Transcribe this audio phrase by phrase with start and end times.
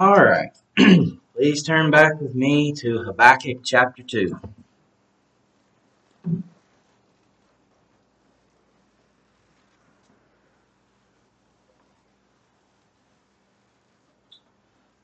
[0.00, 0.50] All right.
[1.36, 4.40] Please turn back with me to Habakkuk chapter 2.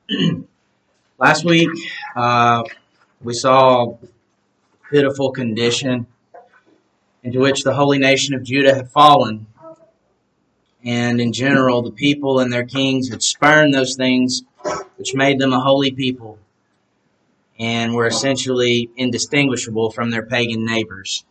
[1.19, 1.69] Last week,
[2.15, 2.63] uh,
[3.21, 3.99] we saw
[4.89, 6.07] pitiful condition
[7.21, 9.45] into which the holy nation of Judah had fallen.
[10.83, 14.41] And in general, the people and their kings had spurned those things
[14.97, 16.39] which made them a holy people
[17.59, 21.25] and were essentially indistinguishable from their pagan neighbors.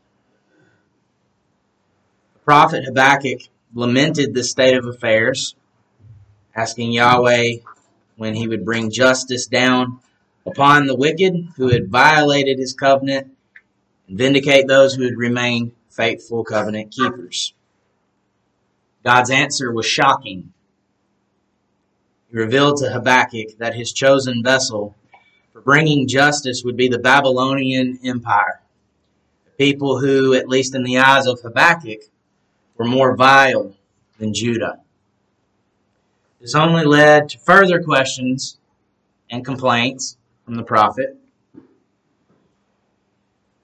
[2.35, 3.43] The prophet Habakkuk
[3.75, 5.55] lamented this state of affairs,
[6.55, 7.57] asking Yahweh
[8.17, 10.01] when he would bring justice down
[10.47, 13.33] upon the wicked who had violated his covenant
[14.09, 17.53] and vindicate those who had remained faithful covenant keepers.
[19.05, 20.53] God's answer was shocking.
[22.31, 24.95] He revealed to Habakkuk that his chosen vessel
[25.53, 28.61] for bringing justice would be the Babylonian Empire,
[29.47, 32.01] a people who, at least in the eyes of Habakkuk,
[32.77, 33.75] were more vile
[34.19, 34.81] than Judah.
[36.41, 38.59] This only led to further questions
[39.31, 41.17] and complaints from the prophet.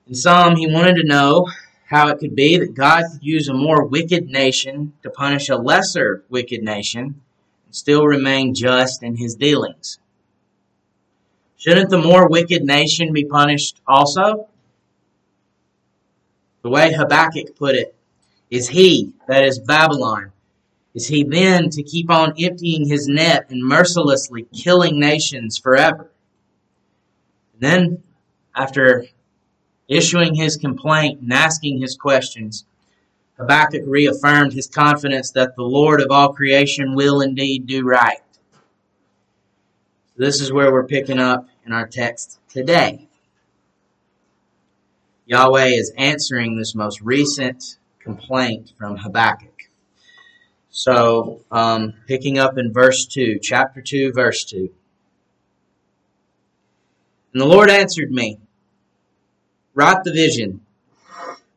[0.06, 1.48] In sum, he wanted to know
[1.86, 5.56] how it could be that God could use a more wicked nation to punish a
[5.56, 7.20] lesser wicked nation
[7.72, 9.98] still remain just in his dealings.
[11.56, 14.48] Shouldn't the more wicked nation be punished also?
[16.62, 17.94] The way Habakkuk put it,
[18.50, 20.32] is he, that is Babylon,
[20.94, 26.10] is he then to keep on emptying his net and mercilessly killing nations forever?
[27.54, 28.02] And then,
[28.54, 29.06] after
[29.88, 32.64] issuing his complaint and asking his questions,
[33.42, 38.20] Habakkuk reaffirmed his confidence that the Lord of all creation will indeed do right.
[40.16, 43.08] This is where we're picking up in our text today.
[45.26, 49.62] Yahweh is answering this most recent complaint from Habakkuk.
[50.70, 54.70] So, um, picking up in verse 2, chapter 2, verse 2.
[57.32, 58.38] And the Lord answered me,
[59.74, 60.60] Write the vision,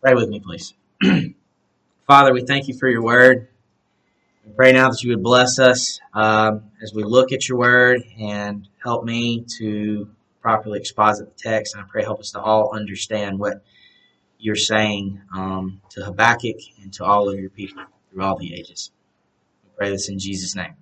[0.00, 0.72] Pray with me, please.
[2.06, 3.48] Father, we thank you for your word.
[4.46, 8.02] We pray now that you would bless us um, as we look at your word
[8.18, 10.08] and help me to
[10.40, 11.74] properly exposit the text.
[11.74, 13.62] And I pray help us to all understand what
[14.38, 18.90] you're saying um, to Habakkuk and to all of your people through all the ages.
[19.64, 20.76] We pray this in Jesus' name.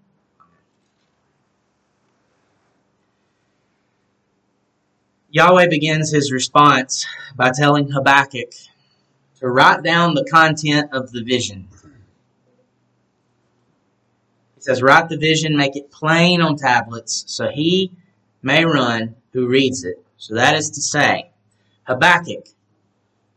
[5.31, 7.05] Yahweh begins his response
[7.35, 8.53] by telling Habakkuk
[9.41, 11.69] to write down the content of the vision.
[14.55, 17.93] He says, Write the vision, make it plain on tablets, so he
[18.43, 20.05] may run who reads it.
[20.17, 21.31] So that is to say,
[21.85, 22.49] Habakkuk,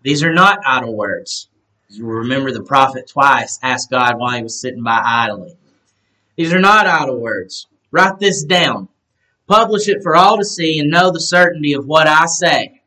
[0.02, 1.48] these are not idle words.
[1.90, 5.58] You remember the prophet twice asked God why he was sitting by idly.
[6.36, 7.68] These are not idle words.
[7.92, 8.88] Write this down.
[9.48, 12.81] Publish it for all to see and know the certainty of what I say.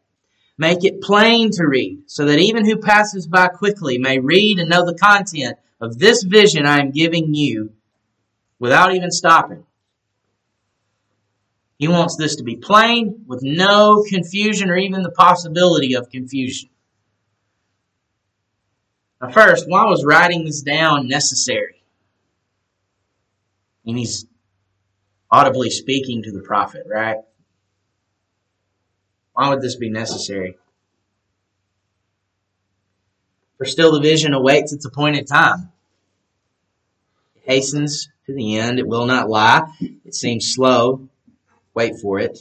[0.56, 4.70] Make it plain to read, so that even who passes by quickly may read and
[4.70, 7.72] know the content of this vision I am giving you
[8.58, 9.64] without even stopping.
[11.76, 16.70] He wants this to be plain with no confusion or even the possibility of confusion.
[19.20, 21.82] Now, first, why was writing this down necessary?
[23.84, 24.24] And he's
[25.30, 27.18] audibly speaking to the prophet, right?
[29.34, 30.56] Why would this be necessary?
[33.58, 35.72] For still the vision awaits its appointed time.
[37.36, 38.78] It hastens to the end.
[38.78, 39.62] It will not lie.
[40.04, 41.08] It seems slow.
[41.74, 42.38] Wait for it.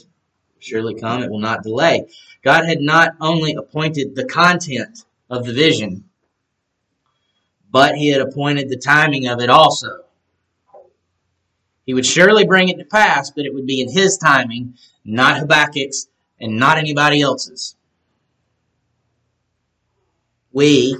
[0.60, 1.22] Surely come.
[1.22, 2.08] It will not delay.
[2.42, 6.04] God had not only appointed the content of the vision,
[7.70, 10.04] but he had appointed the timing of it also.
[11.86, 14.74] He would surely bring it to pass, but it would be in his timing,
[15.04, 16.06] not Habakkuk's
[16.40, 17.76] and not anybody else's.
[20.52, 20.96] We,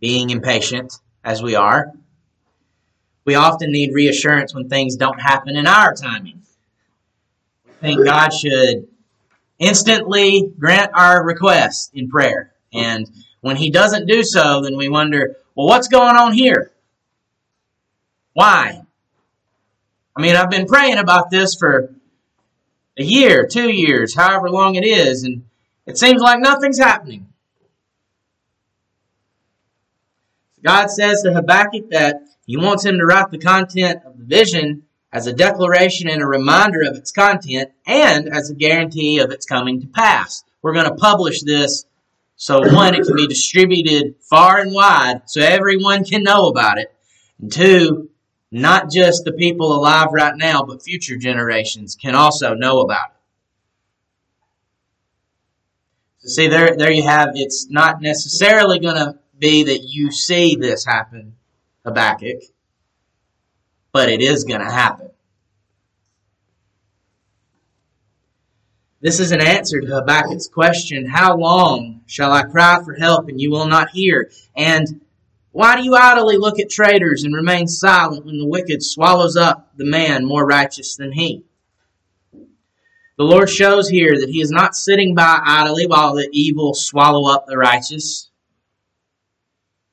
[0.00, 0.94] being impatient
[1.24, 1.92] as we are,
[3.24, 6.42] We often need reassurance when things don't happen in our timing.
[7.66, 8.86] We think God should
[9.58, 12.52] instantly grant our request in prayer.
[12.72, 13.08] And
[13.40, 16.70] when He doesn't do so, then we wonder, well, what's going on here?
[18.34, 18.82] Why?
[20.16, 21.93] I mean, I've been praying about this for
[22.98, 25.44] a year, two years, however long it is, and
[25.86, 27.28] it seems like nothing's happening.
[30.62, 34.84] God says to Habakkuk that he wants him to write the content of the vision
[35.12, 39.46] as a declaration and a reminder of its content and as a guarantee of its
[39.46, 40.42] coming to pass.
[40.62, 41.84] We're going to publish this
[42.36, 46.92] so one, it can be distributed far and wide so everyone can know about it.
[47.40, 48.10] And two,
[48.54, 53.16] not just the people alive right now, but future generations can also know about it.
[56.18, 57.30] So see, there, there you have.
[57.34, 61.34] It's not necessarily going to be that you see this happen,
[61.84, 62.42] Habakkuk,
[63.90, 65.10] but it is going to happen.
[69.00, 73.40] This is an answer to Habakkuk's question How long shall I cry for help and
[73.40, 74.30] you will not hear?
[74.56, 75.00] And
[75.54, 79.70] why do you idly look at traitors and remain silent when the wicked swallows up
[79.76, 81.44] the man more righteous than he?
[82.32, 87.32] The Lord shows here that he is not sitting by idly while the evil swallow
[87.32, 88.28] up the righteous.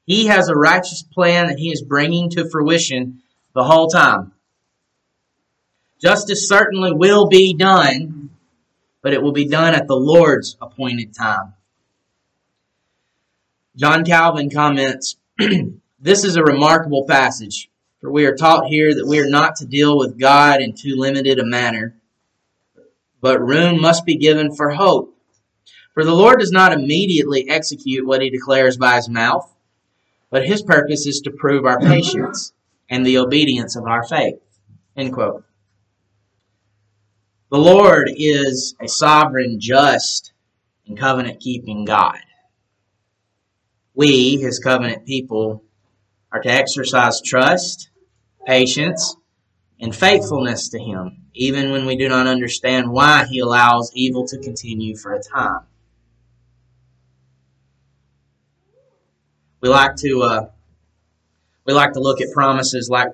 [0.07, 3.21] He has a righteous plan that he is bringing to fruition
[3.53, 4.31] the whole time.
[6.01, 8.31] Justice certainly will be done,
[9.03, 11.53] but it will be done at the Lord's appointed time.
[13.75, 15.17] John Calvin comments
[15.99, 19.65] this is a remarkable passage, for we are taught here that we are not to
[19.65, 21.95] deal with God in too limited a manner,
[23.21, 25.15] but room must be given for hope.
[25.93, 29.51] For the Lord does not immediately execute what he declares by his mouth,
[30.29, 32.53] but his purpose is to prove our patience
[32.89, 34.39] and the obedience of our faith.
[34.95, 35.43] End quote.
[37.49, 40.31] The Lord is a sovereign, just,
[40.87, 42.19] and covenant keeping God
[43.93, 45.63] we, his covenant people,
[46.31, 47.89] are to exercise trust,
[48.45, 49.15] patience,
[49.79, 54.37] and faithfulness to him, even when we do not understand why he allows evil to
[54.37, 55.61] continue for a time.
[59.59, 60.45] We like to uh,
[61.65, 63.09] we like to look at promises like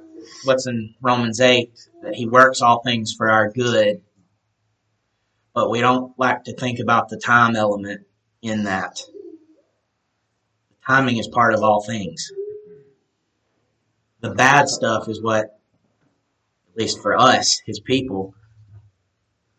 [0.46, 4.02] what's in Romans eight that he works all things for our good,
[5.54, 8.06] but we don't like to think about the time element
[8.42, 9.02] in that.
[10.88, 12.32] Timing is part of all things.
[14.22, 15.60] The bad stuff is what,
[16.72, 18.34] at least for us, his people,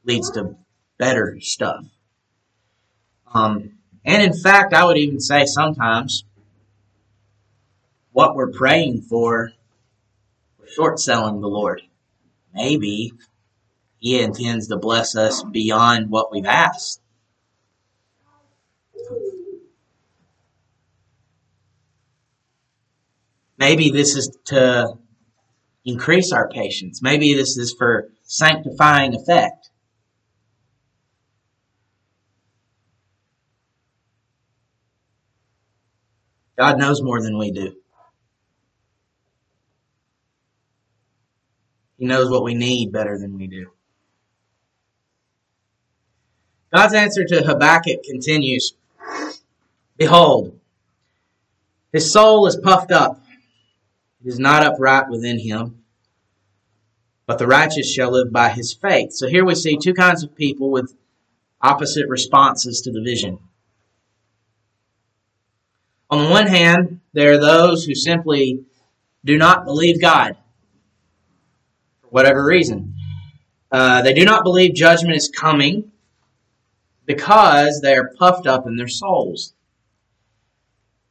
[0.05, 0.57] leads to
[0.97, 1.85] better stuff.
[3.33, 3.75] Um,
[4.07, 6.25] and in fact, I would even say sometimes
[8.13, 9.53] what we're praying for,
[10.59, 11.83] we're short selling the Lord.
[12.55, 13.13] Maybe
[13.99, 17.03] He intends to bless us beyond what we've asked.
[23.59, 24.95] Maybe this is to
[25.85, 27.03] increase our patience.
[27.03, 29.71] Maybe this is for sanctifying effect.
[36.57, 37.77] God knows more than we do.
[41.99, 43.73] He knows what we need better than we do.
[46.73, 48.75] God's answer to Habakkuk continues
[49.97, 50.59] Behold,
[51.93, 53.21] his soul is puffed up
[54.25, 55.85] it is not upright within him,
[57.27, 59.13] but the righteous shall live by his faith.
[59.13, 60.97] So here we see two kinds of people with
[61.61, 63.39] opposite responses to the vision.
[66.11, 68.65] On the one hand, there are those who simply
[69.25, 70.37] do not believe God
[72.01, 72.95] for whatever reason.
[73.71, 75.93] Uh, they do not believe judgment is coming
[77.05, 79.53] because they are puffed up in their souls.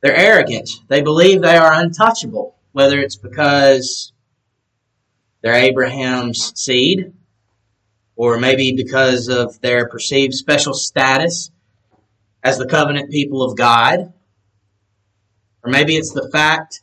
[0.01, 0.69] They're arrogant.
[0.87, 4.13] They believe they are untouchable whether it's because
[5.41, 7.11] they're Abraham's seed,
[8.15, 11.49] or maybe because of their perceived special status
[12.43, 14.13] as the covenant people of God,
[15.63, 16.81] or maybe it's the fact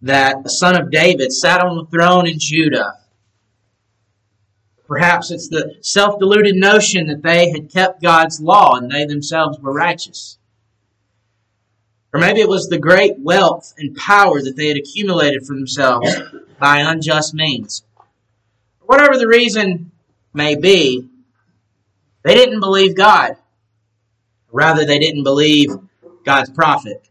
[0.00, 2.98] that the son of David sat on the throne in Judah.
[4.86, 9.58] Perhaps it's the self deluded notion that they had kept God's law and they themselves
[9.58, 10.38] were righteous.
[12.12, 16.14] Or maybe it was the great wealth and power that they had accumulated for themselves
[16.58, 17.82] by unjust means.
[18.82, 19.92] Whatever the reason
[20.34, 21.08] may be,
[22.22, 23.36] they didn't believe God.
[24.50, 25.70] Rather, they didn't believe
[26.24, 27.08] God's prophet.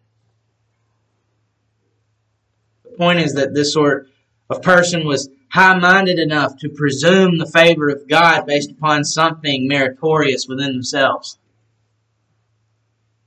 [2.83, 4.07] The point is that this sort
[4.49, 9.67] of person was high minded enough to presume the favor of God based upon something
[9.67, 11.39] meritorious within themselves,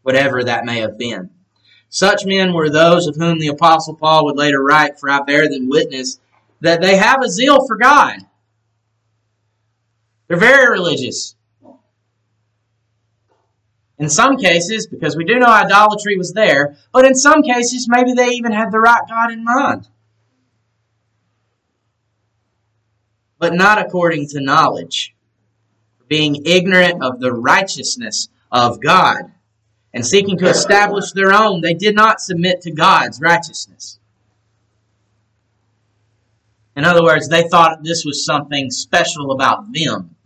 [0.02, 1.30] whatever that may have been.
[1.94, 5.48] Such men were those of whom the Apostle Paul would later write, For I bear
[5.48, 6.18] them witness
[6.60, 8.16] that they have a zeal for God.
[10.26, 11.36] They're very religious.
[13.96, 18.12] In some cases, because we do know idolatry was there, but in some cases, maybe
[18.12, 19.86] they even had the right God in mind.
[23.38, 25.14] But not according to knowledge,
[26.08, 29.30] being ignorant of the righteousness of God
[29.94, 34.00] and seeking to establish their own, they did not submit to God's righteousness.
[36.76, 40.16] In other words, they thought this was something special about them.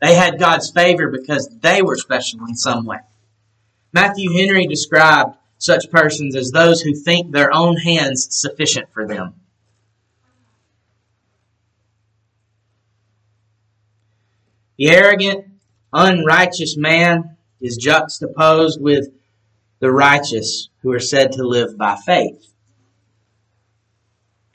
[0.00, 2.98] They had God's favor because they were special in some way.
[3.92, 9.34] Matthew Henry described such persons as those who think their own hands sufficient for them.
[14.76, 15.46] The arrogant,
[15.92, 19.08] unrighteous man is juxtaposed with
[19.80, 22.52] the righteous who are said to live by faith.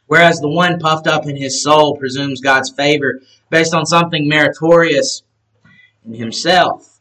[0.08, 5.24] Whereas the one puffed up in his soul presumes God's favor based on something meritorious
[6.06, 7.00] in himself.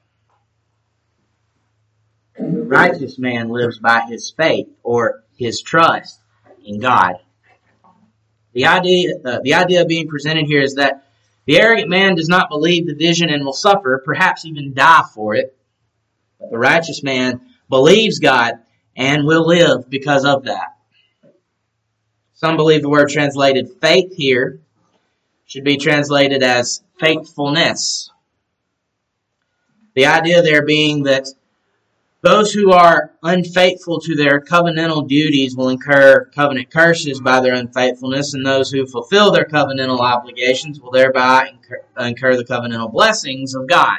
[2.39, 6.21] The righteous man lives by his faith or his trust
[6.65, 7.17] in God.
[8.53, 11.07] The idea, uh, the idea being presented here is that
[11.47, 15.35] the arrogant man does not believe the vision and will suffer, perhaps even die for
[15.35, 15.57] it.
[16.43, 18.57] But the righteous man believes God
[18.95, 20.77] and will live because of that.
[22.35, 24.61] Some believe the word translated faith here
[25.47, 28.11] should be translated as faithfulness.
[29.95, 31.29] The idea there being that
[32.23, 38.33] those who are unfaithful to their covenantal duties will incur covenant curses by their unfaithfulness,
[38.33, 43.67] and those who fulfill their covenantal obligations will thereby incur, incur the covenantal blessings of
[43.67, 43.99] God.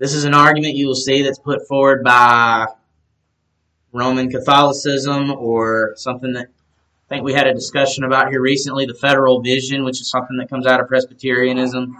[0.00, 2.68] This is an argument you will see that's put forward by
[3.92, 8.94] Roman Catholicism or something that I think we had a discussion about here recently, the
[8.94, 11.98] federal vision, which is something that comes out of Presbyterianism.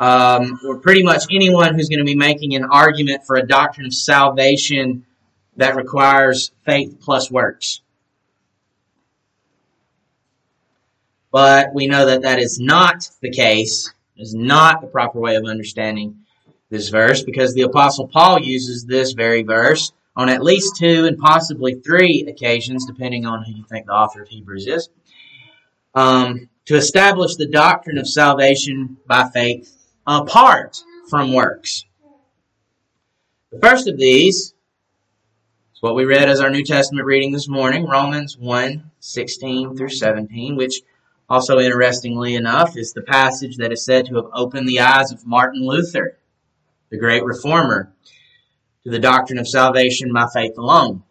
[0.00, 3.86] Um, or pretty much anyone who's going to be making an argument for a doctrine
[3.86, 5.06] of salvation
[5.56, 7.82] that requires faith plus works.
[11.30, 15.44] But we know that that is not the case, is not the proper way of
[15.44, 16.24] understanding
[16.70, 21.16] this verse because the Apostle Paul uses this very verse on at least two and
[21.16, 24.88] possibly three occasions, depending on who you think the author of Hebrews is,
[25.94, 29.74] um, to establish the doctrine of salvation by faith
[30.06, 31.84] apart from works.
[33.52, 34.52] The first of these
[35.74, 39.88] is what we read as our New Testament reading this morning, Romans 1 16 through
[39.88, 40.82] 17, which
[41.30, 45.26] also interestingly enough is the passage that is said to have opened the eyes of
[45.26, 46.18] Martin Luther
[46.90, 47.92] the great reformer,
[48.84, 51.02] to the doctrine of salvation by faith alone.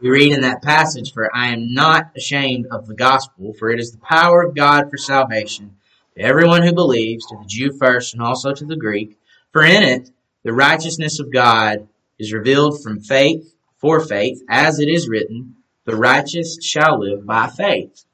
[0.00, 3.80] We read in that passage, For I am not ashamed of the gospel, for it
[3.80, 5.76] is the power of God for salvation
[6.14, 9.18] to everyone who believes, to the Jew first and also to the Greek.
[9.52, 10.10] For in it
[10.44, 15.96] the righteousness of God is revealed from faith for faith, as it is written, The
[15.96, 18.04] righteous shall live by faith.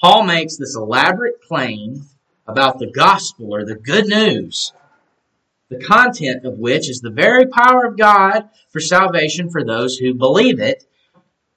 [0.00, 2.06] Paul makes this elaborate claim
[2.48, 4.72] about the gospel or the good news,
[5.68, 10.14] the content of which is the very power of God for salvation for those who
[10.14, 10.84] believe it.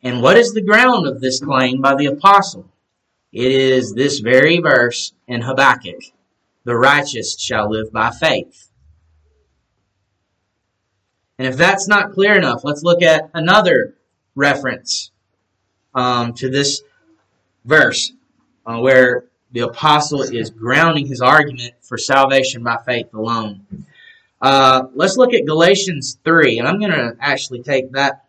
[0.04, 2.70] And what is the ground of this claim by the apostle?
[3.32, 6.02] It is this very verse in Habakkuk
[6.64, 8.70] the righteous shall live by faith.
[11.38, 13.96] And if that's not clear enough, let's look at another
[14.36, 15.12] reference
[15.96, 16.84] um, to this
[17.66, 18.14] verse
[18.66, 23.66] uh, where the apostle is grounding his argument for salvation by faith alone.
[24.42, 28.26] Uh, let's look at Galatians 3, and I'm going to actually take that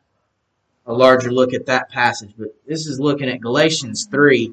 [0.85, 4.53] a larger look at that passage, but this is looking at Galatians 3,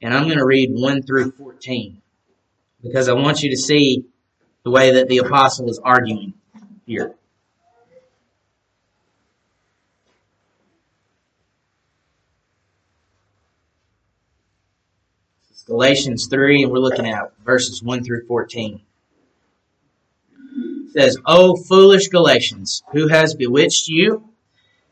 [0.00, 2.00] and I'm going to read 1 through 14
[2.82, 4.06] because I want you to see
[4.64, 6.34] the way that the apostle is arguing
[6.86, 7.14] here.
[15.68, 18.80] Galatians 3, and we're looking at verses 1 through 14.
[20.34, 24.24] It says, O foolish Galatians, who has bewitched you?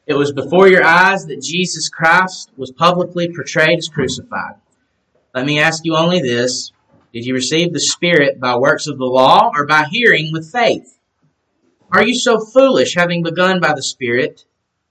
[0.07, 4.55] It was before your eyes that Jesus Christ was publicly portrayed as crucified.
[5.35, 6.71] Let me ask you only this
[7.13, 10.99] Did you receive the Spirit by works of the law or by hearing with faith?
[11.91, 14.45] Are you so foolish, having begun by the Spirit?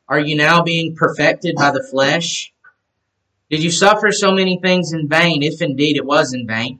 [0.07, 2.53] are you now being perfected by the flesh?
[3.49, 6.79] Did you suffer so many things in vain, if indeed it was in vain?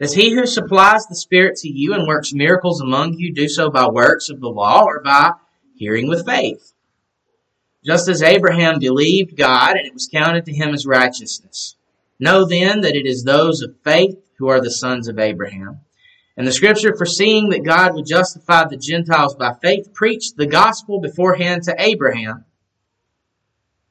[0.00, 3.70] Does he who supplies the Spirit to you and works miracles among you do so
[3.70, 5.32] by works of the law or by
[5.74, 6.72] hearing with faith?
[7.84, 11.76] Just as Abraham believed God and it was counted to him as righteousness.
[12.18, 15.80] Know then that it is those of faith who are the sons of Abraham.
[16.36, 21.00] And the scripture, foreseeing that God would justify the Gentiles by faith, preached the gospel
[21.00, 22.44] beforehand to Abraham,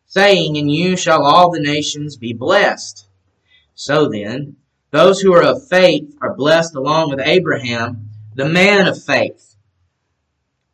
[0.09, 3.07] saying, In you shall all the nations be blessed.
[3.75, 4.57] So then,
[4.91, 9.55] those who are of faith are blessed along with Abraham, the man of faith.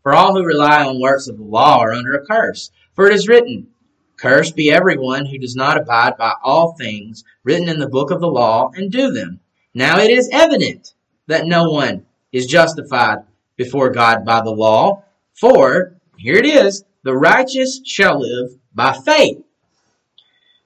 [0.02, 2.72] For all who rely on works of the law are under a curse.
[2.94, 3.68] For it is written,
[4.18, 8.22] Cursed be everyone who does not abide by all things written in the book of
[8.22, 9.42] the law and do them.
[9.74, 10.94] Now it is evident
[11.28, 13.20] that no one is justified
[13.58, 19.44] before God by the law, for, here it is, the righteous shall live by faith.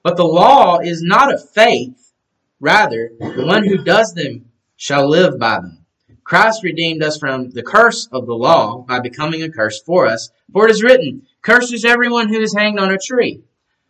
[0.02, 2.14] But the law is not of faith,
[2.58, 5.84] rather, the one who does them shall live by them.
[6.24, 10.30] Christ redeemed us from the curse of the law by becoming a curse for us,
[10.50, 13.42] for it is written, Cursed is everyone who is hanged on a tree,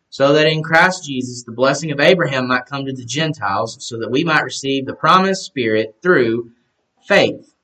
[0.08, 4.00] so that in Christ Jesus the blessing of Abraham might come to the Gentiles, so
[4.00, 6.50] that we might receive the promised Spirit through
[7.06, 7.54] faith.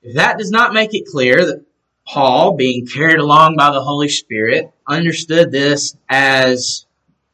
[0.00, 1.64] If that does not make it clear that
[2.06, 6.86] Paul, being carried along by the Holy Spirit, understood this as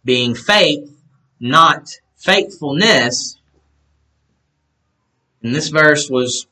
[0.05, 0.91] being faith,
[1.41, 3.39] not faithfulness,
[5.43, 6.47] and this verse was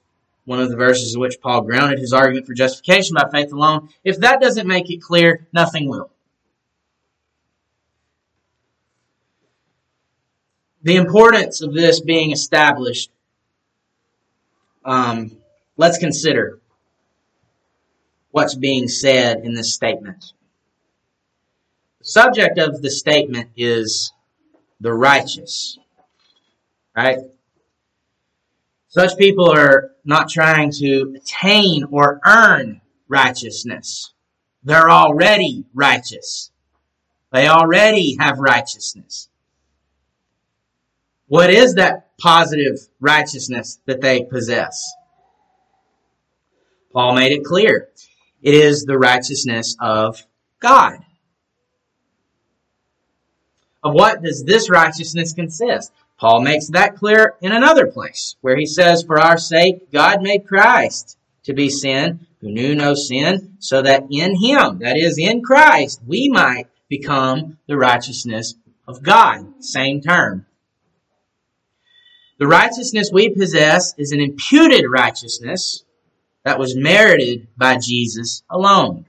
[0.44, 3.88] one of the verses in which Paul grounded his argument for justification by faith alone.
[4.04, 6.10] If that doesn't make it clear, nothing will.
[10.82, 13.10] The importance of this being established,
[14.84, 15.32] um,
[15.76, 16.60] let's consider
[18.36, 20.34] what's being said in this statement.
[22.00, 24.12] The subject of the statement is
[24.78, 25.78] the righteous,
[26.94, 27.16] right?
[28.88, 34.12] Such people are not trying to attain or earn righteousness.
[34.62, 36.50] They're already righteous.
[37.32, 39.30] They already have righteousness.
[41.26, 44.92] What is that positive righteousness that they possess?
[46.92, 47.88] Paul made it clear.
[48.46, 50.24] It is the righteousness of
[50.60, 50.98] God.
[53.82, 55.90] Of what does this righteousness consist?
[56.16, 60.46] Paul makes that clear in another place where he says, For our sake, God made
[60.46, 65.42] Christ to be sin who knew no sin, so that in him, that is, in
[65.42, 68.54] Christ, we might become the righteousness
[68.86, 69.60] of God.
[69.64, 70.46] Same term.
[72.38, 75.82] The righteousness we possess is an imputed righteousness
[76.46, 79.04] that was merited by Jesus alone.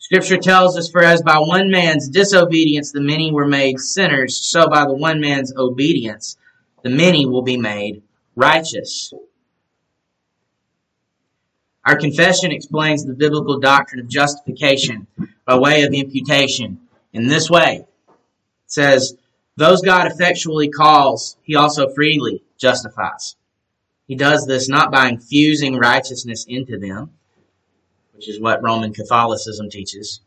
[0.00, 4.68] Scripture tells us, For as by one man's disobedience the many were made sinners, so
[4.68, 6.36] by the one man's obedience
[6.82, 8.02] the many will be made
[8.34, 9.12] righteous.
[11.86, 15.06] Our confession explains the biblical doctrine of justification
[15.46, 16.80] by way of imputation
[17.12, 17.86] in this way.
[17.86, 18.16] It
[18.66, 19.16] says,
[19.54, 23.36] those God effectually calls, he also freely justifies.
[24.08, 27.10] He does this not by infusing righteousness into them,
[28.14, 30.20] which is what Roman Catholicism teaches,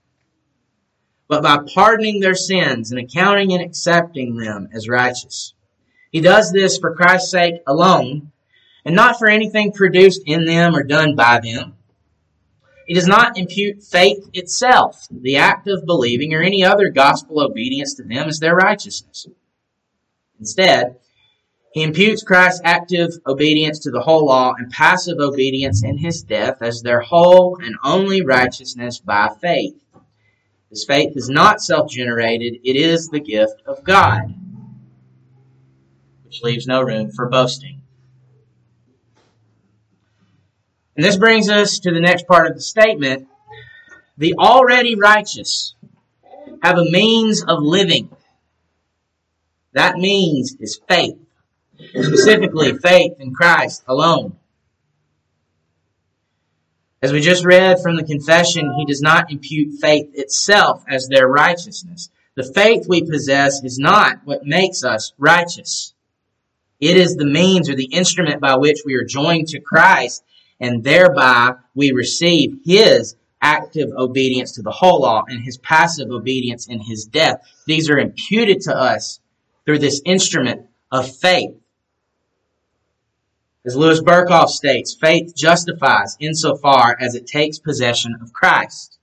[1.28, 5.56] but by pardoning their sins and accounting and accepting them as righteous.
[6.12, 8.32] He does this for Christ's sake alone,
[8.86, 11.74] and not for anything produced in them or done by them.
[12.86, 17.96] He does not impute faith itself, the act of believing, or any other gospel obedience
[17.96, 19.28] to them as their righteousness.
[20.40, 20.98] Instead,
[21.72, 26.62] he imputes Christ's active obedience to the whole law and passive obedience in his death
[26.62, 29.82] as their whole and only righteousness by faith.
[30.70, 34.34] This faith is not self generated, it is the gift of God,
[36.26, 37.82] which leaves no room for boasting.
[40.98, 43.28] And this brings us to the next part of the statement.
[44.18, 45.74] The already righteous
[46.62, 48.10] have a means of living.
[49.72, 51.21] That means is faith.
[51.90, 54.38] Specifically, faith in Christ alone.
[57.02, 61.28] As we just read from the confession, he does not impute faith itself as their
[61.28, 62.10] righteousness.
[62.36, 65.94] The faith we possess is not what makes us righteous.
[66.80, 70.24] It is the means or the instrument by which we are joined to Christ
[70.60, 76.68] and thereby we receive his active obedience to the whole law and his passive obedience
[76.68, 77.42] in his death.
[77.66, 79.20] These are imputed to us
[79.66, 81.56] through this instrument of faith.
[83.64, 88.98] As Louis Berkhof states, faith justifies insofar as it takes possession of Christ.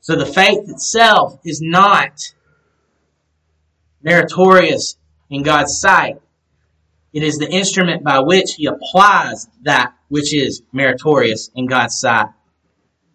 [0.00, 2.34] So the faith itself is not
[4.02, 4.96] meritorious
[5.30, 6.20] in God's sight.
[7.12, 12.28] It is the instrument by which He applies that which is meritorious in God's sight,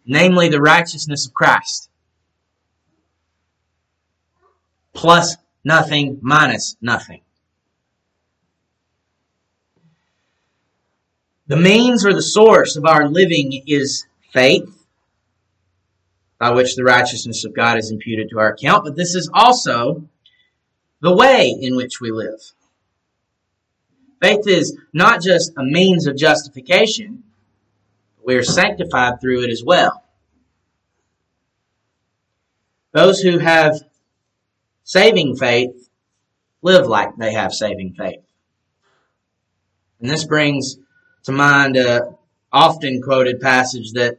[0.06, 1.90] namely the righteousness of Christ.
[4.94, 7.22] Plus nothing, minus nothing.
[11.48, 14.70] The means or the source of our living is faith,
[16.40, 20.08] by which the righteousness of God is imputed to our account, but this is also
[21.02, 22.40] the way in which we live.
[24.22, 27.24] Faith is not just a means of justification,
[28.24, 30.04] we are sanctified through it as well.
[32.92, 33.82] Those who have
[34.84, 35.88] saving faith
[36.62, 38.24] live like they have saving faith.
[40.02, 40.78] And this brings
[41.28, 42.16] to mind a
[42.54, 44.18] often quoted passage that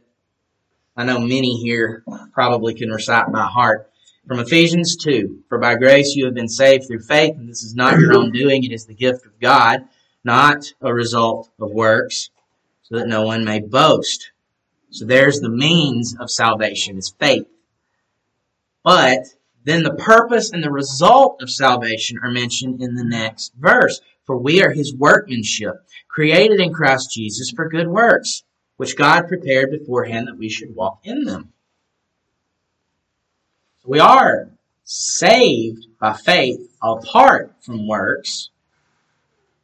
[0.95, 3.89] I know many here probably can recite by heart.
[4.27, 7.73] From Ephesians 2 For by grace you have been saved through faith, and this is
[7.73, 9.85] not your own doing, it is the gift of God,
[10.23, 12.29] not a result of works,
[12.83, 14.31] so that no one may boast.
[14.91, 17.47] So there's the means of salvation, is faith.
[18.83, 23.99] But then the purpose and the result of salvation are mentioned in the next verse.
[24.29, 28.43] For we are his workmanship, created in Christ Jesus for good works,
[28.77, 31.51] which God prepared beforehand that we should walk in them.
[33.83, 34.51] We are
[34.83, 38.51] saved by faith apart from works,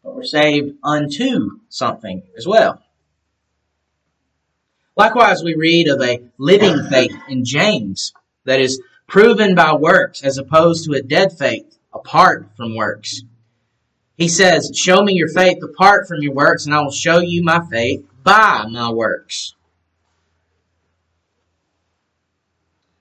[0.04, 2.82] but we're saved unto something as well.
[4.97, 8.13] Likewise, we read of a living faith in James
[8.45, 13.21] that is proven by works as opposed to a dead faith apart from works.
[14.17, 17.43] He says, Show me your faith apart from your works, and I will show you
[17.43, 19.56] my faith by my works.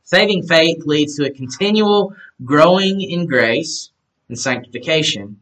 [0.02, 3.90] Saving faith leads to a continual growing in grace
[4.28, 5.38] and sanctification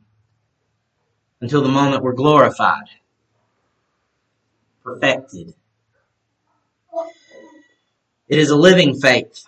[1.41, 2.87] until the moment we're glorified,
[4.85, 5.55] perfected.
[8.29, 9.45] It is a living faith.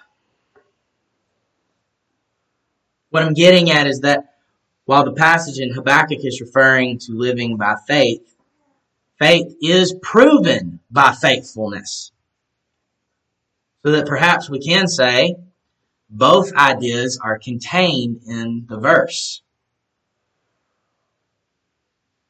[3.10, 4.33] What I'm getting at is that
[4.86, 8.34] while the passage in Habakkuk is referring to living by faith,
[9.18, 12.12] faith is proven by faithfulness.
[13.82, 15.36] So that perhaps we can say
[16.10, 19.42] both ideas are contained in the verse.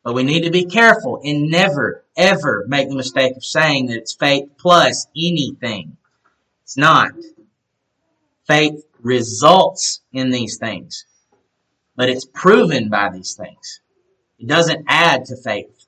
[0.04, 3.98] But we need to be careful and never, ever make the mistake of saying that
[3.98, 5.96] it's faith plus anything.
[6.62, 7.12] It's not.
[8.46, 11.06] Faith results in these things
[11.96, 13.80] but it's proven by these things.
[14.38, 15.86] It doesn't add to faith.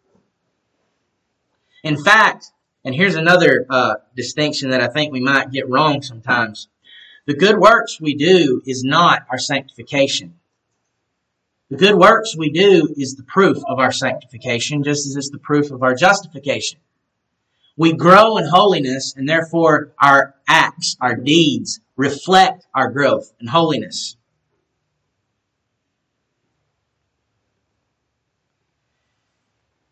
[1.83, 2.53] In fact,
[2.85, 6.69] and here's another uh, distinction that I think we might get wrong sometimes.
[7.27, 10.35] The good works we do is not our sanctification.
[11.69, 15.39] The good works we do is the proof of our sanctification, just as it's the
[15.39, 16.79] proof of our justification.
[17.77, 24.16] We grow in holiness, and therefore our acts, our deeds, reflect our growth in holiness.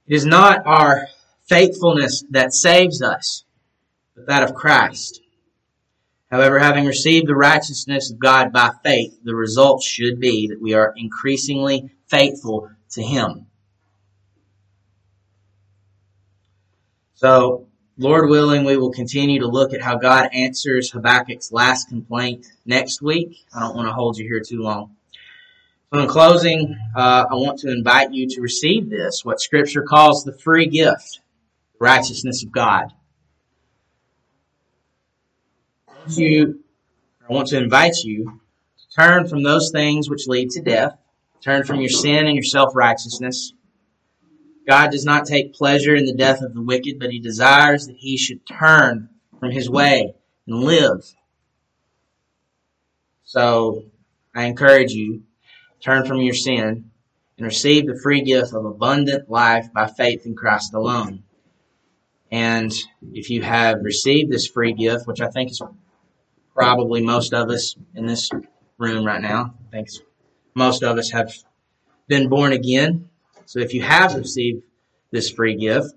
[0.06, 1.08] It is not our
[1.46, 3.44] faithfulness that saves us,
[4.14, 5.20] but that of Christ.
[6.30, 10.74] However, having received the righteousness of God by faith, the result should be that we
[10.74, 13.46] are increasingly faithful to Him.
[17.14, 22.46] So, Lord willing, we will continue to look at how God answers Habakkuk's last complaint
[22.66, 23.38] next week.
[23.54, 24.96] I don't want to hold you here too long.
[25.94, 30.24] So in closing, uh, I want to invite you to receive this, what Scripture calls
[30.24, 31.20] the free gift,
[31.78, 32.92] the righteousness of God.
[36.08, 36.64] You,
[37.28, 38.40] I want to invite you
[38.76, 40.98] to turn from those things which lead to death,
[41.40, 43.52] turn from your sin and your self righteousness.
[44.66, 47.96] God does not take pleasure in the death of the wicked, but He desires that
[47.96, 50.16] he should turn from his way
[50.48, 51.04] and live.
[53.22, 53.84] So
[54.34, 55.22] I encourage you
[55.84, 56.90] turn from your sin,
[57.36, 61.24] and receive the free gift of abundant life by faith in Christ alone.
[62.30, 62.72] And
[63.12, 65.60] if you have received this free gift, which I think is
[66.54, 68.30] probably most of us in this
[68.78, 69.88] room right now, I think
[70.54, 71.32] most of us have
[72.08, 73.08] been born again.
[73.46, 74.62] So if you have received
[75.10, 75.94] this free gift,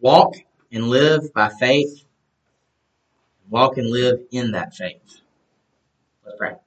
[0.00, 0.36] walk
[0.72, 2.04] and live by faith.
[3.48, 5.20] Walk and live in that faith.
[6.24, 6.65] Let's pray.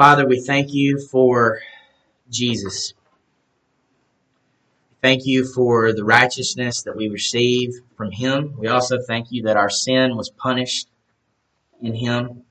[0.00, 1.60] Father, we thank you for
[2.30, 2.94] Jesus.
[5.02, 8.54] Thank you for the righteousness that we receive from him.
[8.56, 10.88] We also thank you that our sin was punished
[11.82, 12.44] in him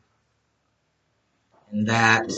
[1.72, 2.32] and that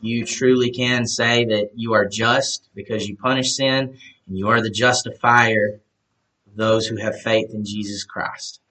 [0.00, 4.62] you truly can say that you are just because you punish sin and you are
[4.62, 5.82] the justifier
[6.46, 8.62] of those who have faith in Jesus Christ.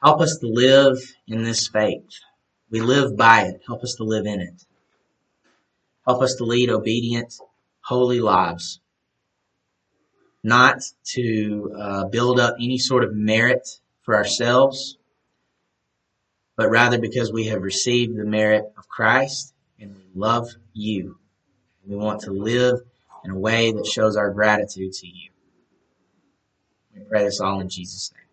[0.00, 2.20] Help us to live in this faith.
[2.70, 3.62] We live by it.
[3.66, 4.64] Help us to live in it.
[6.06, 7.34] Help us to lead obedient,
[7.80, 8.80] holy lives.
[10.42, 10.82] Not
[11.14, 14.96] to uh, build up any sort of merit for ourselves,
[16.56, 21.18] but rather because we have received the merit of Christ and we love you.
[21.86, 22.80] We want to live
[23.24, 25.30] in a way that shows our gratitude to you.
[26.94, 28.25] We pray this all in Jesus' name.